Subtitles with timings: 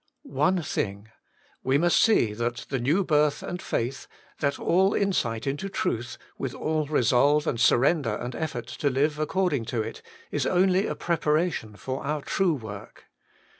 [0.23, 1.09] One thing.
[1.63, 4.07] We must see that the new birth and faith,
[4.39, 9.65] that all insight into truth, with all resolve and surrender and effort to live according
[9.65, 10.01] to it,
[10.31, 13.03] is only a preparation for our true work.